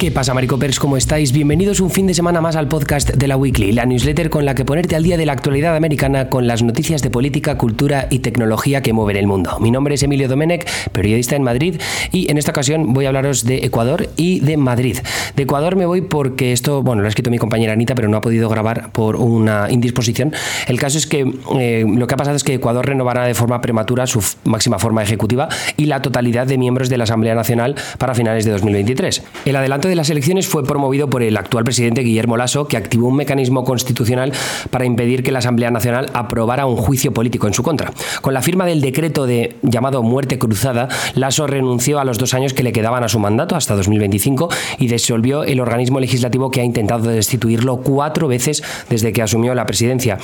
¿Qué 0.00 0.10
pasa, 0.10 0.32
Maricopers? 0.32 0.80
¿Cómo 0.80 0.96
estáis? 0.96 1.30
Bienvenidos 1.30 1.78
un 1.78 1.90
fin 1.90 2.06
de 2.06 2.14
semana 2.14 2.40
más 2.40 2.56
al 2.56 2.68
podcast 2.68 3.10
de 3.10 3.28
la 3.28 3.36
Weekly, 3.36 3.72
la 3.72 3.84
newsletter 3.84 4.30
con 4.30 4.46
la 4.46 4.54
que 4.54 4.64
ponerte 4.64 4.96
al 4.96 5.02
día 5.02 5.18
de 5.18 5.26
la 5.26 5.32
actualidad 5.32 5.76
americana 5.76 6.30
con 6.30 6.46
las 6.46 6.62
noticias 6.62 7.02
de 7.02 7.10
política, 7.10 7.58
cultura 7.58 8.06
y 8.08 8.20
tecnología 8.20 8.80
que 8.80 8.94
mueven 8.94 9.18
el 9.18 9.26
mundo. 9.26 9.58
Mi 9.60 9.70
nombre 9.70 9.96
es 9.96 10.02
Emilio 10.02 10.26
Domenech, 10.26 10.66
periodista 10.92 11.36
en 11.36 11.42
Madrid, 11.42 11.82
y 12.12 12.30
en 12.30 12.38
esta 12.38 12.50
ocasión 12.50 12.94
voy 12.94 13.04
a 13.04 13.08
hablaros 13.08 13.44
de 13.44 13.58
Ecuador 13.58 14.08
y 14.16 14.40
de 14.40 14.56
Madrid. 14.56 14.96
De 15.36 15.42
Ecuador 15.42 15.76
me 15.76 15.84
voy 15.84 16.00
porque 16.00 16.52
esto, 16.52 16.82
bueno, 16.82 17.02
lo 17.02 17.06
ha 17.06 17.10
escrito 17.10 17.30
mi 17.30 17.36
compañera 17.36 17.74
Anita, 17.74 17.94
pero 17.94 18.08
no 18.08 18.16
ha 18.16 18.22
podido 18.22 18.48
grabar 18.48 18.92
por 18.92 19.16
una 19.16 19.70
indisposición. 19.70 20.32
El 20.66 20.80
caso 20.80 20.96
es 20.96 21.06
que 21.06 21.30
eh, 21.58 21.84
lo 21.86 22.06
que 22.06 22.14
ha 22.14 22.16
pasado 22.16 22.36
es 22.36 22.42
que 22.42 22.54
Ecuador 22.54 22.86
renovará 22.86 23.24
de 23.24 23.34
forma 23.34 23.60
prematura 23.60 24.06
su 24.06 24.24
máxima 24.44 24.78
forma 24.78 25.02
ejecutiva 25.02 25.50
y 25.76 25.84
la 25.84 26.00
totalidad 26.00 26.46
de 26.46 26.56
miembros 26.56 26.88
de 26.88 26.96
la 26.96 27.04
Asamblea 27.04 27.34
Nacional 27.34 27.74
para 27.98 28.14
finales 28.14 28.46
de 28.46 28.52
2023. 28.52 29.24
El 29.44 29.56
adelanto 29.56 29.89
de 29.90 29.96
las 29.96 30.08
elecciones 30.08 30.46
fue 30.48 30.64
promovido 30.64 31.10
por 31.10 31.22
el 31.22 31.36
actual 31.36 31.64
presidente 31.64 32.02
Guillermo 32.02 32.36
Lasso, 32.36 32.66
que 32.66 32.76
activó 32.76 33.08
un 33.08 33.16
mecanismo 33.16 33.64
constitucional 33.64 34.32
para 34.70 34.86
impedir 34.86 35.22
que 35.22 35.32
la 35.32 35.40
Asamblea 35.40 35.70
Nacional 35.70 36.10
aprobara 36.14 36.64
un 36.64 36.76
juicio 36.76 37.12
político 37.12 37.46
en 37.46 37.54
su 37.54 37.62
contra. 37.62 37.92
Con 38.22 38.32
la 38.32 38.40
firma 38.40 38.64
del 38.64 38.80
decreto 38.80 39.26
de 39.26 39.56
llamado 39.62 40.02
muerte 40.02 40.38
cruzada, 40.38 40.88
Lasso 41.14 41.46
renunció 41.46 42.00
a 42.00 42.04
los 42.04 42.18
dos 42.18 42.32
años 42.32 42.54
que 42.54 42.62
le 42.62 42.72
quedaban 42.72 43.04
a 43.04 43.08
su 43.08 43.18
mandato 43.18 43.56
hasta 43.56 43.74
2025 43.74 44.48
y 44.78 44.86
disolvió 44.86 45.44
el 45.44 45.60
organismo 45.60 46.00
legislativo 46.00 46.50
que 46.50 46.60
ha 46.60 46.64
intentado 46.64 47.10
destituirlo 47.10 47.78
cuatro 47.78 48.28
veces 48.28 48.62
desde 48.88 49.12
que 49.12 49.22
asumió 49.22 49.54
la 49.54 49.66
presidencia. 49.66 50.18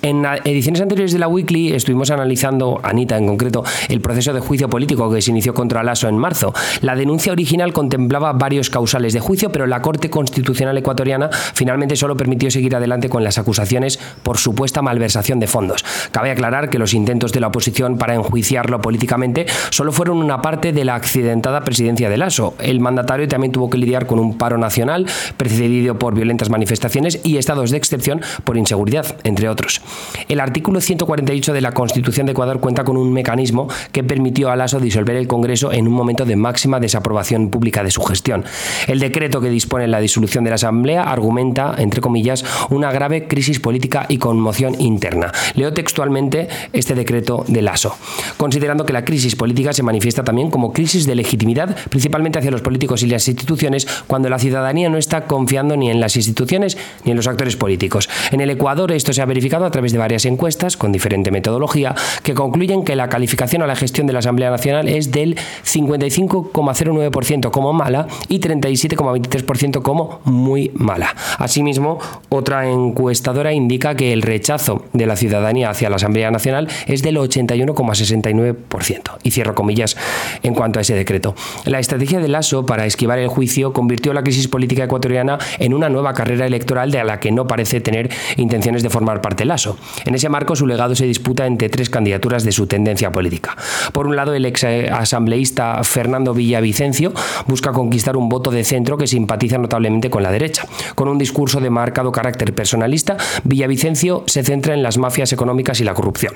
En 0.00 0.24
ediciones 0.24 0.80
anteriores 0.80 1.12
de 1.12 1.18
la 1.18 1.26
Weekly 1.26 1.72
estuvimos 1.72 2.12
analizando, 2.12 2.80
Anita 2.84 3.16
en 3.16 3.26
concreto, 3.26 3.64
el 3.88 4.00
proceso 4.00 4.32
de 4.32 4.38
juicio 4.38 4.70
político 4.70 5.12
que 5.12 5.20
se 5.20 5.32
inició 5.32 5.54
contra 5.54 5.82
Lasso 5.82 6.08
en 6.08 6.16
marzo. 6.16 6.54
La 6.82 6.94
denuncia 6.94 7.32
original 7.32 7.72
contemplaba 7.72 8.32
varios 8.32 8.70
causales 8.70 9.12
de 9.12 9.18
juicio, 9.18 9.50
pero 9.50 9.66
la 9.66 9.82
Corte 9.82 10.08
Constitucional 10.08 10.78
ecuatoriana 10.78 11.30
finalmente 11.52 11.96
solo 11.96 12.16
permitió 12.16 12.48
seguir 12.48 12.76
adelante 12.76 13.08
con 13.08 13.24
las 13.24 13.38
acusaciones 13.38 13.98
por 14.22 14.38
supuesta 14.38 14.82
malversación 14.82 15.40
de 15.40 15.48
fondos. 15.48 15.84
Cabe 16.12 16.30
aclarar 16.30 16.70
que 16.70 16.78
los 16.78 16.94
intentos 16.94 17.32
de 17.32 17.40
la 17.40 17.48
oposición 17.48 17.98
para 17.98 18.14
enjuiciarlo 18.14 18.80
políticamente 18.80 19.46
solo 19.70 19.90
fueron 19.90 20.18
una 20.18 20.40
parte 20.40 20.72
de 20.72 20.84
la 20.84 20.94
accidentada 20.94 21.64
presidencia 21.64 22.08
de 22.08 22.18
Lasso. 22.18 22.54
El 22.60 22.78
mandatario 22.78 23.26
también 23.26 23.50
tuvo 23.50 23.68
que 23.68 23.78
lidiar 23.78 24.06
con 24.06 24.20
un 24.20 24.38
paro 24.38 24.58
nacional 24.58 25.06
precedido 25.36 25.98
por 25.98 26.14
violentas 26.14 26.50
manifestaciones 26.50 27.18
y 27.24 27.36
estados 27.36 27.72
de 27.72 27.78
excepción 27.78 28.20
por 28.44 28.56
inseguridad, 28.56 29.16
entre 29.24 29.48
otros. 29.48 29.82
El 30.28 30.40
artículo 30.40 30.80
148 30.80 31.52
de 31.52 31.60
la 31.60 31.72
Constitución 31.72 32.26
de 32.26 32.32
Ecuador 32.32 32.60
cuenta 32.60 32.84
con 32.84 32.96
un 32.96 33.12
mecanismo 33.12 33.68
que 33.92 34.04
permitió 34.04 34.50
a 34.50 34.56
Lasso 34.56 34.80
disolver 34.80 35.16
el 35.16 35.26
Congreso 35.26 35.72
en 35.72 35.86
un 35.88 35.94
momento 35.94 36.24
de 36.24 36.36
máxima 36.36 36.80
desaprobación 36.80 37.50
pública 37.50 37.82
de 37.82 37.90
su 37.90 38.02
gestión. 38.02 38.44
El 38.86 39.00
decreto 39.00 39.40
que 39.40 39.50
dispone 39.50 39.88
la 39.88 40.00
disolución 40.00 40.44
de 40.44 40.50
la 40.50 40.56
Asamblea 40.56 41.02
argumenta, 41.02 41.74
entre 41.78 42.00
comillas, 42.00 42.44
una 42.70 42.92
grave 42.92 43.26
crisis 43.26 43.60
política 43.60 44.06
y 44.08 44.18
conmoción 44.18 44.80
interna. 44.80 45.32
Leo 45.54 45.72
textualmente 45.72 46.48
este 46.72 46.94
decreto 46.94 47.44
de 47.48 47.62
Lasso, 47.62 47.96
considerando 48.36 48.84
que 48.84 48.92
la 48.92 49.04
crisis 49.04 49.36
política 49.36 49.72
se 49.72 49.82
manifiesta 49.82 50.24
también 50.24 50.50
como 50.50 50.72
crisis 50.72 51.06
de 51.06 51.14
legitimidad, 51.14 51.76
principalmente 51.88 52.38
hacia 52.38 52.50
los 52.50 52.62
políticos 52.62 53.02
y 53.02 53.06
las 53.06 53.26
instituciones, 53.28 53.86
cuando 54.06 54.28
la 54.28 54.38
ciudadanía 54.38 54.88
no 54.88 54.98
está 54.98 55.24
confiando 55.24 55.76
ni 55.76 55.90
en 55.90 56.00
las 56.00 56.16
instituciones 56.16 56.76
ni 57.04 57.12
en 57.12 57.16
los 57.16 57.26
actores 57.26 57.56
políticos. 57.56 58.08
En 58.30 58.40
el 58.40 58.50
Ecuador 58.50 58.92
esto 58.92 59.12
se 59.12 59.22
ha 59.22 59.26
verificado 59.26 59.64
a 59.64 59.70
través 59.78 59.92
de 59.92 59.98
varias 59.98 60.24
encuestas 60.24 60.76
con 60.76 60.90
diferente 60.90 61.30
metodología 61.30 61.94
que 62.24 62.34
concluyen 62.34 62.82
que 62.82 62.96
la 62.96 63.08
calificación 63.08 63.62
a 63.62 63.66
la 63.68 63.76
gestión 63.76 64.08
de 64.08 64.12
la 64.12 64.18
Asamblea 64.18 64.50
Nacional 64.50 64.88
es 64.88 65.12
del 65.12 65.36
55,09% 65.64 67.52
como 67.52 67.72
mala 67.72 68.08
y 68.28 68.40
37,23% 68.40 69.80
como 69.82 70.18
muy 70.24 70.72
mala. 70.74 71.14
Asimismo, 71.38 72.00
otra 72.28 72.68
encuestadora 72.68 73.52
indica 73.52 73.94
que 73.94 74.12
el 74.12 74.22
rechazo 74.22 74.84
de 74.92 75.06
la 75.06 75.14
ciudadanía 75.14 75.70
hacia 75.70 75.90
la 75.90 75.96
Asamblea 75.96 76.32
Nacional 76.32 76.66
es 76.88 77.02
del 77.02 77.16
81,69%. 77.16 79.18
Y 79.22 79.30
cierro 79.30 79.54
comillas 79.54 79.96
en 80.42 80.54
cuanto 80.54 80.80
a 80.80 80.82
ese 80.82 80.94
decreto. 80.94 81.36
La 81.66 81.78
estrategia 81.78 82.18
de 82.18 82.26
Lasso 82.26 82.66
para 82.66 82.84
esquivar 82.84 83.20
el 83.20 83.28
juicio 83.28 83.72
convirtió 83.72 84.12
la 84.12 84.24
crisis 84.24 84.48
política 84.48 84.82
ecuatoriana 84.82 85.38
en 85.60 85.72
una 85.72 85.88
nueva 85.88 86.14
carrera 86.14 86.46
electoral 86.46 86.90
de 86.90 87.04
la 87.04 87.20
que 87.20 87.30
no 87.30 87.46
parece 87.46 87.80
tener 87.80 88.10
intenciones 88.36 88.82
de 88.82 88.90
formar 88.90 89.20
parte 89.20 89.44
Lasso. 89.44 89.67
En 90.04 90.14
ese 90.14 90.28
marco, 90.28 90.56
su 90.56 90.66
legado 90.66 90.94
se 90.94 91.06
disputa 91.06 91.46
entre 91.46 91.68
tres 91.68 91.90
candidaturas 91.90 92.44
de 92.44 92.52
su 92.52 92.66
tendencia 92.66 93.10
política. 93.10 93.56
Por 93.92 94.06
un 94.06 94.16
lado, 94.16 94.34
el 94.34 94.44
ex 94.44 94.64
asambleísta 94.64 95.82
Fernando 95.82 96.34
Villavicencio 96.34 97.12
busca 97.46 97.72
conquistar 97.72 98.16
un 98.16 98.28
voto 98.28 98.50
de 98.50 98.64
centro 98.64 98.96
que 98.96 99.06
simpatiza 99.06 99.58
notablemente 99.58 100.10
con 100.10 100.22
la 100.22 100.30
derecha. 100.30 100.66
Con 100.94 101.08
un 101.08 101.18
discurso 101.18 101.60
de 101.60 101.70
marcado 101.70 102.12
carácter 102.12 102.54
personalista, 102.54 103.16
Villavicencio 103.44 104.24
se 104.26 104.42
centra 104.42 104.74
en 104.74 104.82
las 104.82 104.98
mafias 104.98 105.32
económicas 105.32 105.80
y 105.80 105.84
la 105.84 105.94
corrupción. 105.94 106.34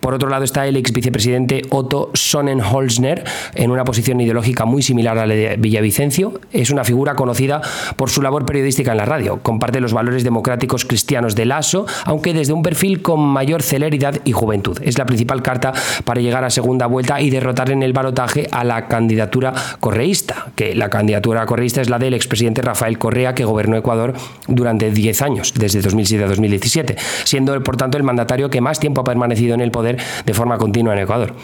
Por 0.00 0.14
otro 0.14 0.28
lado 0.28 0.44
está 0.44 0.66
el 0.66 0.76
ex 0.76 0.92
vicepresidente 0.92 1.62
Otto 1.70 2.10
Sonnenholzner, 2.14 3.24
en 3.54 3.70
una 3.70 3.84
posición 3.84 4.20
ideológica 4.20 4.64
muy 4.64 4.82
similar 4.82 5.18
a 5.18 5.26
la 5.26 5.34
de 5.34 5.56
Villavicencio. 5.56 6.40
Es 6.52 6.70
una 6.70 6.84
figura 6.84 7.14
conocida 7.14 7.60
por 7.96 8.10
su 8.10 8.22
labor 8.22 8.44
periodística 8.44 8.92
en 8.92 8.98
la 8.98 9.04
radio. 9.04 9.40
Comparte 9.42 9.80
los 9.80 9.92
valores 9.92 10.24
democráticos 10.24 10.84
cristianos 10.84 11.34
de 11.34 11.44
Lasso, 11.44 11.86
aunque 12.04 12.34
desde 12.34 12.52
un 12.52 12.62
perfil 12.64 13.02
con 13.02 13.20
mayor 13.20 13.62
celeridad 13.62 14.20
y 14.24 14.32
juventud. 14.32 14.78
Es 14.82 14.98
la 14.98 15.06
principal 15.06 15.42
carta 15.42 15.72
para 16.02 16.20
llegar 16.20 16.42
a 16.42 16.50
segunda 16.50 16.86
vuelta 16.86 17.20
y 17.20 17.30
derrotar 17.30 17.70
en 17.70 17.84
el 17.84 17.92
balotaje 17.92 18.48
a 18.50 18.64
la 18.64 18.88
candidatura 18.88 19.52
correísta, 19.78 20.46
que 20.56 20.74
la 20.74 20.90
candidatura 20.90 21.46
correísta 21.46 21.80
es 21.80 21.90
la 21.90 22.00
del 22.00 22.14
expresidente 22.14 22.62
Rafael 22.62 22.98
Correa, 22.98 23.36
que 23.36 23.44
gobernó 23.44 23.76
Ecuador 23.76 24.14
durante 24.48 24.90
10 24.90 25.22
años, 25.22 25.54
desde 25.54 25.80
2007 25.80 26.24
a 26.24 26.26
2017, 26.26 26.96
siendo 27.22 27.62
por 27.62 27.76
tanto 27.76 27.98
el 27.98 28.02
mandatario 28.02 28.50
que 28.50 28.60
más 28.60 28.80
tiempo 28.80 29.02
ha 29.02 29.04
permanecido 29.04 29.54
en 29.54 29.60
el 29.60 29.70
poder 29.70 29.98
de 30.24 30.34
forma 30.34 30.58
continua 30.58 30.94
en 30.94 31.00
Ecuador. 31.00 31.34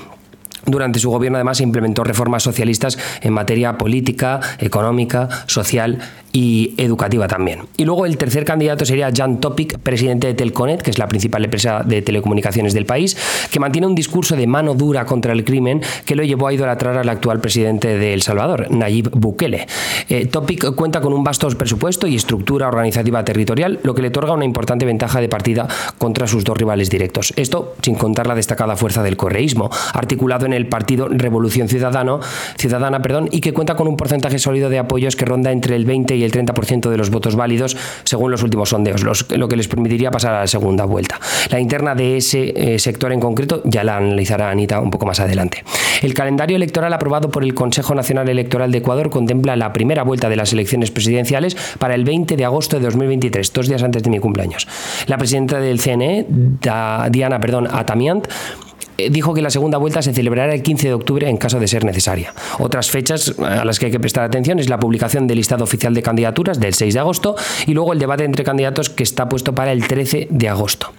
Durante 0.66 0.98
su 0.98 1.10
gobierno 1.10 1.38
además 1.38 1.60
implementó 1.60 2.04
reformas 2.04 2.42
socialistas 2.42 2.98
en 3.22 3.32
materia 3.32 3.78
política, 3.78 4.40
económica, 4.58 5.28
social 5.46 5.98
y 6.32 6.74
educativa 6.76 7.26
también. 7.28 7.60
Y 7.76 7.84
luego 7.84 8.06
el 8.06 8.16
tercer 8.16 8.44
candidato 8.44 8.84
sería 8.84 9.10
Jan 9.14 9.40
Topic, 9.40 9.78
presidente 9.78 10.28
de 10.28 10.34
Telconet, 10.34 10.82
que 10.82 10.90
es 10.90 10.98
la 10.98 11.08
principal 11.08 11.44
empresa 11.44 11.82
de 11.84 12.02
telecomunicaciones 12.02 12.74
del 12.74 12.86
país, 12.86 13.16
que 13.50 13.60
mantiene 13.60 13.86
un 13.86 13.94
discurso 13.94 14.36
de 14.36 14.46
mano 14.46 14.74
dura 14.74 15.06
contra 15.06 15.32
el 15.32 15.44
crimen 15.44 15.82
que 16.04 16.14
lo 16.14 16.22
llevó 16.22 16.48
a 16.48 16.52
idolatrar 16.52 16.96
al 16.96 17.08
actual 17.08 17.40
presidente 17.40 17.98
de 17.98 18.14
El 18.14 18.22
Salvador, 18.22 18.70
Nayib 18.70 19.10
Bukele. 19.12 19.66
Eh, 20.08 20.26
Topic 20.26 20.74
cuenta 20.74 21.00
con 21.00 21.12
un 21.12 21.24
vasto 21.24 21.48
presupuesto 21.48 22.06
y 22.06 22.16
estructura 22.16 22.68
organizativa 22.68 23.24
territorial, 23.24 23.80
lo 23.82 23.94
que 23.94 24.02
le 24.02 24.08
otorga 24.08 24.32
una 24.32 24.44
importante 24.44 24.84
ventaja 24.84 25.20
de 25.20 25.28
partida 25.28 25.66
contra 25.98 26.26
sus 26.26 26.44
dos 26.44 26.56
rivales 26.56 26.90
directos. 26.90 27.32
Esto 27.36 27.74
sin 27.82 27.94
contar 27.94 28.26
la 28.26 28.34
destacada 28.34 28.76
fuerza 28.76 29.02
del 29.02 29.16
correísmo, 29.16 29.70
articulado 29.94 30.46
en 30.46 30.52
el 30.52 30.66
partido 30.68 31.08
Revolución 31.08 31.68
Ciudadano, 31.68 32.20
Ciudadana 32.56 33.02
perdón, 33.02 33.28
y 33.30 33.40
que 33.40 33.52
cuenta 33.52 33.74
con 33.74 33.88
un 33.88 33.96
porcentaje 33.96 34.38
sólido 34.38 34.68
de 34.68 34.78
apoyos 34.78 35.16
que 35.16 35.24
ronda 35.24 35.52
entre 35.52 35.76
el 35.76 35.84
20 35.84 36.16
y 36.16 36.19
el 36.24 36.32
30% 36.32 36.90
de 36.90 36.96
los 36.96 37.10
votos 37.10 37.36
válidos 37.36 37.76
según 38.04 38.30
los 38.30 38.42
últimos 38.42 38.70
sondeos, 38.70 39.02
lo 39.30 39.48
que 39.48 39.56
les 39.56 39.68
permitiría 39.68 40.10
pasar 40.10 40.34
a 40.34 40.40
la 40.40 40.46
segunda 40.46 40.84
vuelta. 40.84 41.18
La 41.50 41.60
interna 41.60 41.94
de 41.94 42.16
ese 42.16 42.52
eh, 42.74 42.78
sector 42.78 43.12
en 43.12 43.20
concreto 43.20 43.62
ya 43.64 43.84
la 43.84 43.96
analizará 43.96 44.50
Anita 44.50 44.80
un 44.80 44.90
poco 44.90 45.06
más 45.06 45.20
adelante. 45.20 45.64
El 46.02 46.14
calendario 46.14 46.56
electoral 46.56 46.92
aprobado 46.92 47.30
por 47.30 47.44
el 47.44 47.54
Consejo 47.54 47.94
Nacional 47.94 48.28
Electoral 48.28 48.72
de 48.72 48.78
Ecuador 48.78 49.10
contempla 49.10 49.56
la 49.56 49.72
primera 49.72 50.02
vuelta 50.02 50.28
de 50.28 50.36
las 50.36 50.52
elecciones 50.52 50.90
presidenciales 50.90 51.56
para 51.78 51.94
el 51.94 52.04
20 52.04 52.36
de 52.36 52.44
agosto 52.44 52.78
de 52.78 52.84
2023, 52.84 53.52
dos 53.52 53.68
días 53.68 53.82
antes 53.82 54.02
de 54.02 54.10
mi 54.10 54.18
cumpleaños. 54.18 54.66
La 55.06 55.18
presidenta 55.18 55.60
del 55.60 55.80
CNE, 55.80 56.26
Diana 57.10 57.40
perdón, 57.40 57.68
Atamiant, 57.70 58.26
dijo 59.08 59.34
que 59.34 59.42
la 59.42 59.50
segunda 59.50 59.78
vuelta 59.78 60.02
se 60.02 60.12
celebrará 60.12 60.54
el 60.54 60.62
15 60.62 60.88
de 60.88 60.94
octubre 60.94 61.28
en 61.28 61.36
caso 61.36 61.58
de 61.58 61.68
ser 61.68 61.84
necesaria. 61.84 62.34
Otras 62.58 62.90
fechas 62.90 63.34
a 63.38 63.64
las 63.64 63.78
que 63.78 63.86
hay 63.86 63.92
que 63.92 64.00
prestar 64.00 64.24
atención 64.24 64.58
es 64.58 64.68
la 64.68 64.78
publicación 64.78 65.26
del 65.26 65.38
listado 65.38 65.64
oficial 65.64 65.94
de 65.94 66.02
candidaturas 66.02 66.60
del 66.60 66.74
6 66.74 66.94
de 66.94 67.00
agosto 67.00 67.36
y 67.66 67.74
luego 67.74 67.92
el 67.92 67.98
debate 67.98 68.24
entre 68.24 68.44
candidatos 68.44 68.90
que 68.90 69.02
está 69.02 69.28
puesto 69.28 69.54
para 69.54 69.72
el 69.72 69.86
13 69.86 70.28
de 70.30 70.48
agosto. 70.48 70.92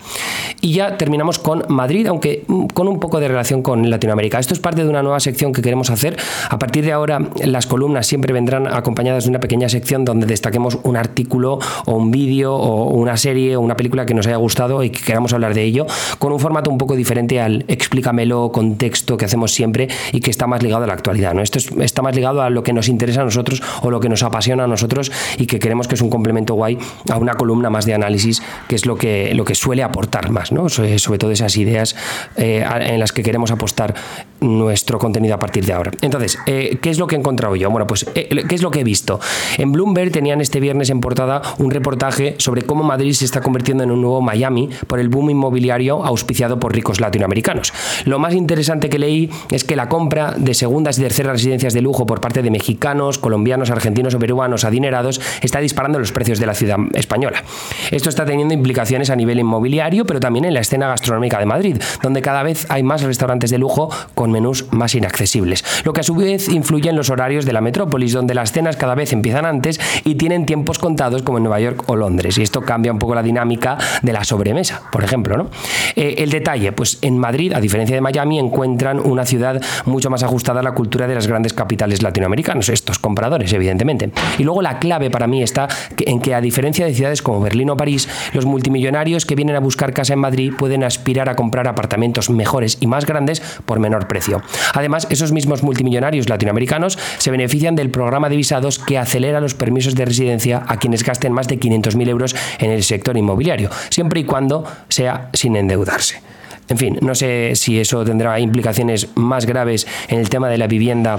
Y 0.61 0.73
ya 0.73 0.97
terminamos 0.97 1.39
con 1.39 1.63
Madrid, 1.69 2.07
aunque 2.07 2.43
mm, 2.47 2.67
con 2.67 2.87
un 2.87 2.99
poco 2.99 3.19
de 3.19 3.27
relación 3.27 3.61
con 3.61 3.89
Latinoamérica. 3.89 4.39
Esto 4.39 4.53
es 4.53 4.59
parte 4.59 4.83
de 4.83 4.89
una 4.89 5.01
nueva 5.01 5.19
sección 5.19 5.53
que 5.53 5.61
queremos 5.61 5.89
hacer. 5.89 6.17
A 6.49 6.59
partir 6.59 6.85
de 6.85 6.91
ahora, 6.91 7.19
las 7.43 7.65
columnas 7.65 8.07
siempre 8.07 8.33
vendrán 8.33 8.67
acompañadas 8.67 9.23
de 9.25 9.31
una 9.31 9.39
pequeña 9.39 9.69
sección 9.69 10.05
donde 10.05 10.27
destaquemos 10.27 10.79
un 10.83 10.97
artículo 10.97 11.59
o 11.85 11.95
un 11.95 12.11
vídeo 12.11 12.55
o 12.55 12.89
una 12.91 13.17
serie 13.17 13.55
o 13.55 13.61
una 13.61 13.75
película 13.75 14.05
que 14.05 14.13
nos 14.13 14.27
haya 14.27 14.37
gustado 14.37 14.83
y 14.83 14.89
que 14.91 15.03
queramos 15.03 15.33
hablar 15.33 15.53
de 15.53 15.63
ello, 15.63 15.87
con 16.19 16.31
un 16.31 16.39
formato 16.39 16.69
un 16.69 16.77
poco 16.77 16.95
diferente 16.95 17.41
al 17.41 17.65
explícamelo 17.91 18.53
contexto 18.53 19.17
que 19.17 19.25
hacemos 19.25 19.51
siempre 19.51 19.89
y 20.13 20.21
que 20.21 20.31
está 20.31 20.47
más 20.47 20.63
ligado 20.63 20.85
a 20.85 20.87
la 20.87 20.93
actualidad. 20.93 21.33
¿no? 21.33 21.41
Esto 21.41 21.59
está 21.81 22.01
más 22.01 22.15
ligado 22.15 22.41
a 22.41 22.49
lo 22.49 22.63
que 22.63 22.71
nos 22.71 22.87
interesa 22.87 23.21
a 23.21 23.25
nosotros 23.25 23.61
o 23.81 23.91
lo 23.91 23.99
que 23.99 24.07
nos 24.07 24.23
apasiona 24.23 24.63
a 24.63 24.67
nosotros 24.67 25.11
y 25.37 25.45
que 25.45 25.59
creemos 25.59 25.89
que 25.89 25.95
es 25.95 26.01
un 26.01 26.09
complemento 26.09 26.53
guay 26.53 26.77
a 27.11 27.17
una 27.17 27.33
columna 27.33 27.69
más 27.69 27.85
de 27.85 27.93
análisis, 27.93 28.41
que 28.69 28.75
es 28.75 28.85
lo 28.85 28.95
que, 28.95 29.33
lo 29.35 29.43
que 29.43 29.55
suele 29.55 29.83
aportar 29.83 30.31
más, 30.31 30.53
¿no? 30.53 30.69
sobre, 30.69 30.97
todo 31.17 31.31
esas 31.31 31.57
ideas 31.57 31.97
eh, 32.37 32.65
en 32.79 32.99
las 32.99 33.11
que 33.11 33.23
queremos 33.23 33.51
apostar 33.51 33.93
nuestro 34.39 34.97
contenido 34.97 35.35
a 35.35 35.39
partir 35.39 35.65
de 35.65 35.73
ahora. 35.73 35.91
Entonces, 36.01 36.39
eh, 36.45 36.79
¿qué 36.81 36.89
es 36.91 36.97
lo 36.97 37.07
que 37.07 37.15
he 37.15 37.19
encontrado 37.19 37.57
yo? 37.57 37.69
Bueno, 37.69 37.87
pues, 37.87 38.05
eh, 38.15 38.45
¿qué 38.47 38.55
es 38.55 38.61
lo 38.61 38.71
que 38.71 38.79
he 38.79 38.83
visto? 38.85 39.19
En 39.57 39.73
Bloomberg 39.73 40.11
tenían 40.11 40.39
este 40.39 40.61
viernes 40.61 40.89
en 40.89 41.01
portada 41.01 41.41
un 41.57 41.71
reportaje 41.71 42.35
sobre 42.37 42.61
cómo 42.61 42.83
Madrid 42.83 43.11
se 43.11 43.25
está 43.25 43.41
convirtiendo 43.41 43.83
en 43.83 43.91
un 43.91 44.01
nuevo 44.01 44.21
Miami 44.21 44.69
por 44.87 44.99
el 44.99 45.09
boom 45.09 45.31
inmobiliario 45.31 46.05
auspiciado 46.05 46.57
por 46.57 46.73
ricos 46.73 47.01
latinoamericanos. 47.01 47.73
Lo 48.05 48.19
más 48.19 48.33
interesante 48.33 48.89
que 48.89 48.99
leí 48.99 49.29
es 49.51 49.63
que 49.63 49.75
la 49.75 49.89
compra 49.89 50.33
de 50.37 50.53
segundas 50.53 50.97
y 50.97 51.01
terceras 51.01 51.33
residencias 51.33 51.73
de 51.73 51.81
lujo 51.81 52.05
por 52.05 52.21
parte 52.21 52.41
de 52.41 52.51
mexicanos, 52.51 53.17
colombianos, 53.17 53.69
argentinos 53.69 54.13
o 54.15 54.19
peruanos 54.19 54.63
adinerados 54.63 55.21
está 55.41 55.59
disparando 55.59 55.99
los 55.99 56.11
precios 56.11 56.39
de 56.39 56.45
la 56.45 56.53
ciudad 56.53 56.77
española. 56.93 57.43
Esto 57.91 58.09
está 58.09 58.25
teniendo 58.25 58.53
implicaciones 58.53 59.09
a 59.09 59.15
nivel 59.15 59.39
inmobiliario, 59.39 60.05
pero 60.05 60.19
también 60.19 60.45
en 60.45 60.53
la 60.53 60.61
escena 60.61 60.87
gastronómica 60.87 61.39
de 61.39 61.45
Madrid, 61.45 61.77
donde 62.01 62.21
cada 62.21 62.43
vez 62.43 62.65
hay 62.69 62.83
más 62.83 63.01
restaurantes 63.01 63.49
de 63.49 63.57
lujo 63.57 63.89
con 64.15 64.31
menús 64.31 64.65
más 64.71 64.95
inaccesibles, 64.95 65.63
lo 65.83 65.93
que 65.93 66.01
a 66.01 66.03
su 66.03 66.15
vez 66.15 66.49
influye 66.49 66.89
en 66.89 66.95
los 66.95 67.09
horarios 67.09 67.45
de 67.45 67.53
la 67.53 67.61
metrópolis, 67.61 68.13
donde 68.13 68.33
las 68.33 68.51
cenas 68.51 68.77
cada 68.77 68.95
vez 68.95 69.13
empiezan 69.13 69.45
antes 69.45 69.79
y 70.03 70.15
tienen 70.15 70.45
tiempos 70.45 70.79
contados 70.79 71.21
como 71.23 71.37
en 71.37 71.43
Nueva 71.43 71.59
York 71.59 71.83
o 71.87 71.95
Londres. 71.95 72.37
Y 72.37 72.43
esto 72.43 72.61
cambia 72.61 72.91
un 72.91 72.99
poco 72.99 73.15
la 73.15 73.23
dinámica 73.23 73.77
de 74.01 74.13
la 74.13 74.23
sobremesa, 74.23 74.81
por 74.91 75.03
ejemplo. 75.03 75.37
¿no? 75.37 75.49
Eh, 75.95 76.15
el 76.19 76.29
detalle, 76.29 76.71
pues 76.71 76.99
en 77.01 77.17
Madrid, 77.17 77.53
diferencia 77.61 77.95
de 77.95 78.01
Miami, 78.01 78.39
encuentran 78.39 78.99
una 78.99 79.25
ciudad 79.25 79.61
mucho 79.85 80.09
más 80.09 80.23
ajustada 80.23 80.59
a 80.59 80.63
la 80.63 80.73
cultura 80.73 81.07
de 81.07 81.15
las 81.15 81.27
grandes 81.27 81.53
capitales 81.53 82.01
latinoamericanas, 82.01 82.69
estos 82.69 82.99
compradores, 82.99 83.53
evidentemente. 83.53 84.11
Y 84.37 84.43
luego 84.43 84.61
la 84.61 84.79
clave 84.79 85.09
para 85.09 85.27
mí 85.27 85.41
está 85.41 85.67
en 85.97 86.19
que, 86.19 86.35
a 86.35 86.41
diferencia 86.41 86.85
de 86.85 86.93
ciudades 86.93 87.21
como 87.21 87.41
Berlín 87.41 87.69
o 87.69 87.77
París, 87.77 88.09
los 88.33 88.45
multimillonarios 88.45 89.25
que 89.25 89.35
vienen 89.35 89.55
a 89.55 89.59
buscar 89.59 89.93
casa 89.93 90.13
en 90.13 90.19
Madrid 90.19 90.53
pueden 90.57 90.83
aspirar 90.83 91.29
a 91.29 91.35
comprar 91.35 91.67
apartamentos 91.67 92.29
mejores 92.29 92.77
y 92.81 92.87
más 92.87 93.05
grandes 93.05 93.41
por 93.65 93.79
menor 93.79 94.07
precio. 94.07 94.41
Además, 94.73 95.07
esos 95.09 95.31
mismos 95.31 95.63
multimillonarios 95.63 96.29
latinoamericanos 96.29 96.97
se 97.17 97.31
benefician 97.31 97.75
del 97.75 97.91
programa 97.91 98.29
de 98.29 98.35
visados 98.35 98.79
que 98.79 98.97
acelera 98.97 99.39
los 99.39 99.53
permisos 99.53 99.95
de 99.95 100.05
residencia 100.05 100.63
a 100.67 100.77
quienes 100.77 101.03
gasten 101.03 101.33
más 101.33 101.47
de 101.47 101.59
500.000 101.59 102.09
euros 102.09 102.35
en 102.59 102.71
el 102.71 102.83
sector 102.83 103.17
inmobiliario, 103.17 103.69
siempre 103.89 104.21
y 104.21 104.23
cuando 104.23 104.65
sea 104.89 105.29
sin 105.33 105.55
endeudarse. 105.55 106.21
En 106.69 106.77
fin, 106.77 106.97
no 107.01 107.15
sé 107.15 107.55
si 107.55 107.79
eso 107.79 108.05
tendrá 108.05 108.39
implicaciones 108.39 109.09
más 109.15 109.45
graves 109.45 109.87
en 110.07 110.19
el 110.19 110.29
tema 110.29 110.49
de 110.49 110.57
la 110.57 110.67
vivienda 110.67 111.17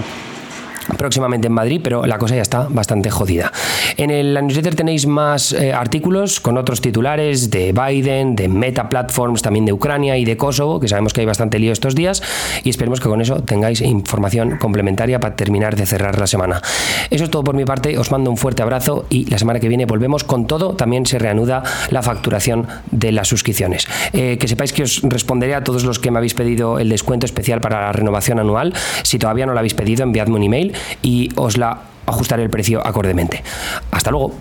próximamente 0.97 1.47
en 1.47 1.53
Madrid, 1.53 1.81
pero 1.83 2.05
la 2.05 2.17
cosa 2.17 2.35
ya 2.35 2.41
está 2.41 2.67
bastante 2.69 3.09
jodida. 3.09 3.51
En 3.97 4.09
el 4.09 4.33
newsletter 4.33 4.75
tenéis 4.75 5.05
más 5.07 5.53
eh, 5.53 5.73
artículos 5.73 6.39
con 6.39 6.57
otros 6.57 6.81
titulares 6.81 7.49
de 7.49 7.73
Biden, 7.73 8.35
de 8.35 8.47
Meta 8.47 8.89
Platforms, 8.89 9.41
también 9.41 9.65
de 9.65 9.73
Ucrania 9.73 10.17
y 10.17 10.25
de 10.25 10.37
Kosovo, 10.37 10.79
que 10.79 10.87
sabemos 10.87 11.13
que 11.13 11.21
hay 11.21 11.27
bastante 11.27 11.59
lío 11.59 11.71
estos 11.71 11.95
días, 11.95 12.21
y 12.63 12.69
esperemos 12.69 12.99
que 12.99 13.09
con 13.09 13.21
eso 13.21 13.41
tengáis 13.41 13.81
información 13.81 14.57
complementaria 14.57 15.19
para 15.19 15.35
terminar 15.35 15.75
de 15.75 15.85
cerrar 15.85 16.19
la 16.19 16.27
semana. 16.27 16.61
Eso 17.09 17.23
es 17.23 17.29
todo 17.29 17.43
por 17.43 17.55
mi 17.55 17.65
parte, 17.65 17.97
os 17.97 18.11
mando 18.11 18.29
un 18.29 18.37
fuerte 18.37 18.63
abrazo 18.63 19.05
y 19.09 19.25
la 19.29 19.37
semana 19.37 19.59
que 19.59 19.67
viene 19.67 19.85
volvemos 19.85 20.23
con 20.23 20.47
todo, 20.47 20.75
también 20.75 21.05
se 21.05 21.19
reanuda 21.19 21.63
la 21.89 22.01
facturación 22.01 22.67
de 22.91 23.11
las 23.11 23.27
suscripciones. 23.27 23.87
Eh, 24.13 24.37
que 24.39 24.47
sepáis 24.47 24.73
que 24.73 24.83
os 24.83 25.01
responderé 25.03 25.55
a 25.55 25.63
todos 25.63 25.83
los 25.83 25.99
que 25.99 26.11
me 26.11 26.17
habéis 26.17 26.33
pedido 26.33 26.79
el 26.79 26.89
descuento 26.89 27.25
especial 27.25 27.61
para 27.61 27.81
la 27.81 27.91
renovación 27.91 28.39
anual. 28.39 28.73
Si 29.03 29.19
todavía 29.19 29.45
no 29.45 29.53
lo 29.53 29.59
habéis 29.59 29.73
pedido, 29.73 30.03
enviadme 30.03 30.35
un 30.35 30.43
email 30.43 30.72
y 31.01 31.29
os 31.35 31.57
la 31.57 31.81
ajustaré 32.05 32.43
el 32.43 32.49
precio 32.49 32.85
acordemente. 32.85 33.43
Hasta 33.91 34.11
luego. 34.11 34.33